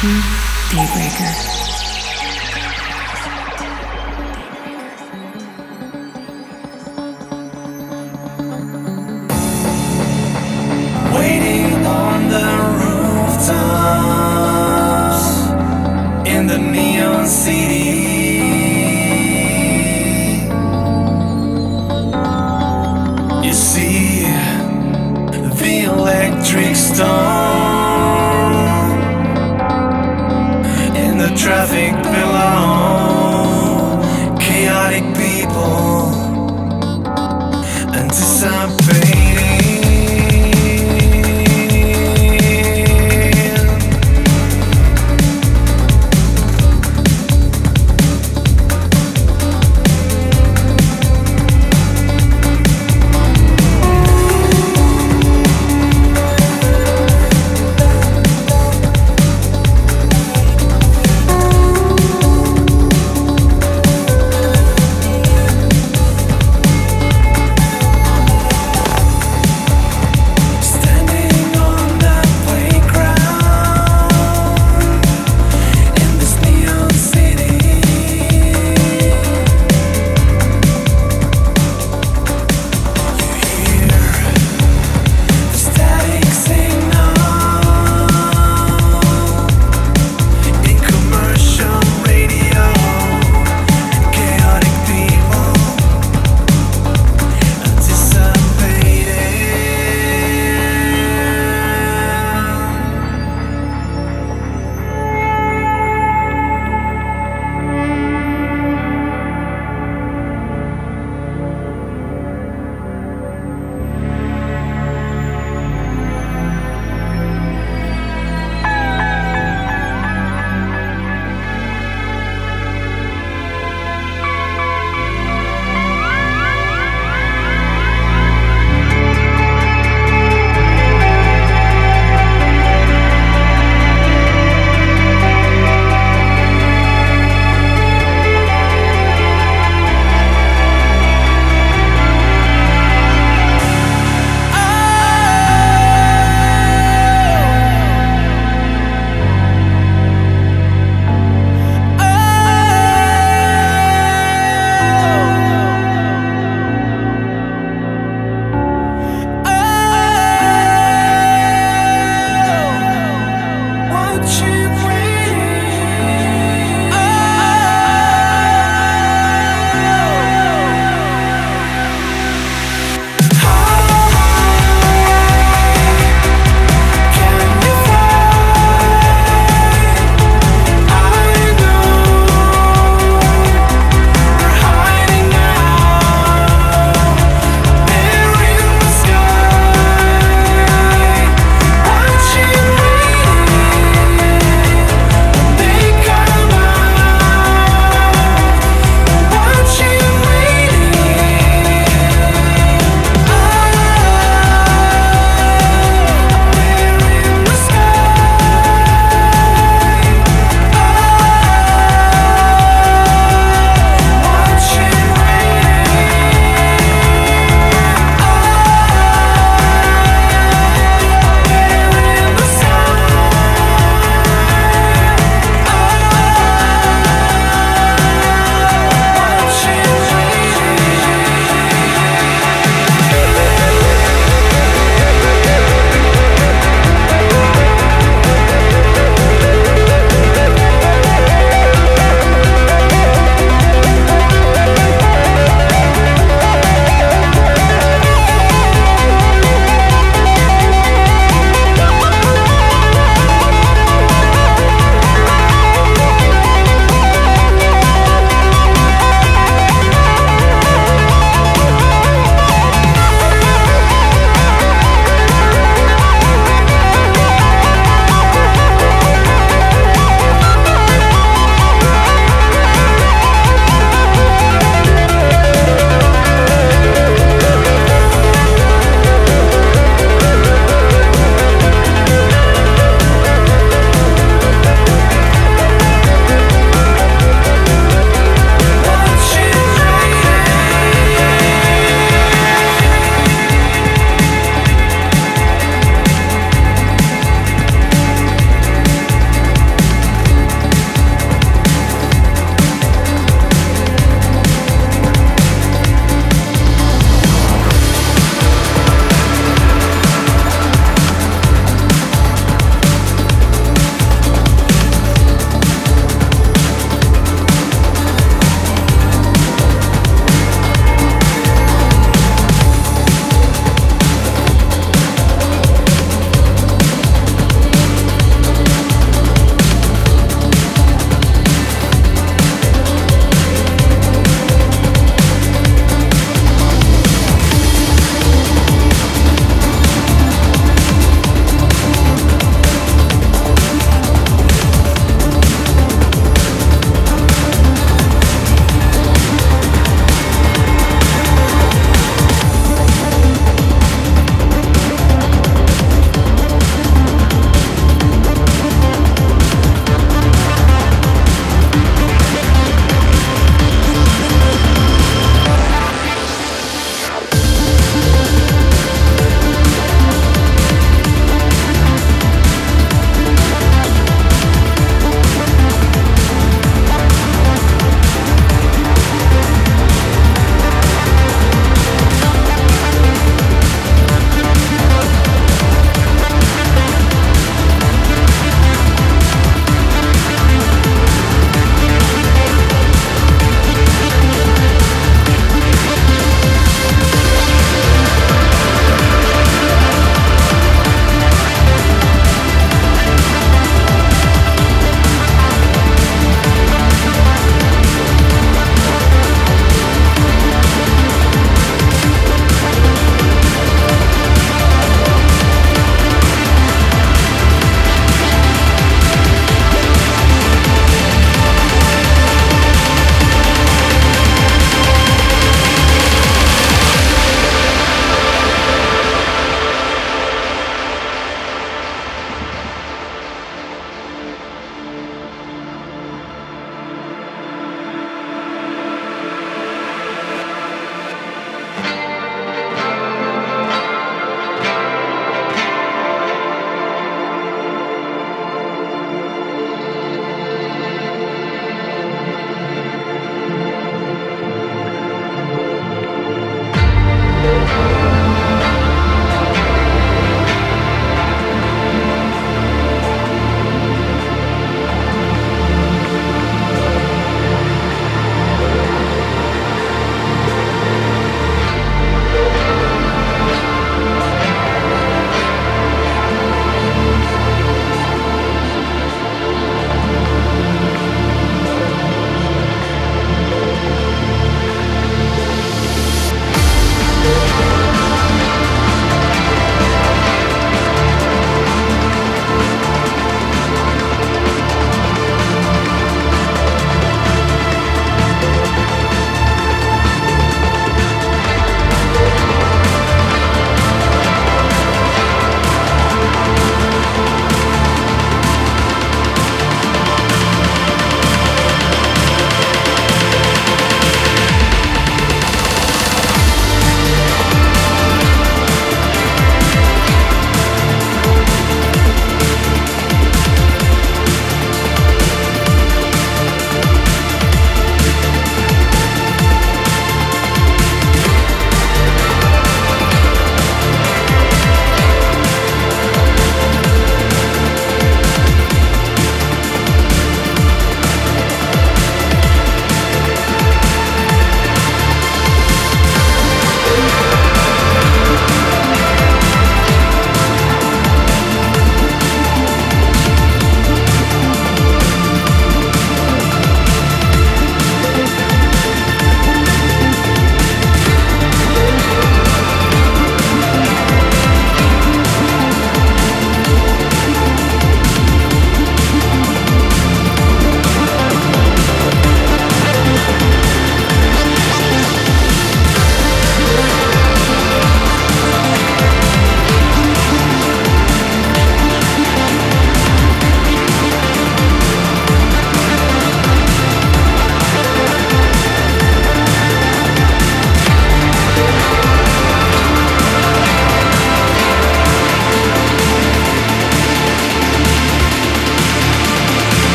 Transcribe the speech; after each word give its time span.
to 0.00 0.06
Daybreaker. 0.70 1.69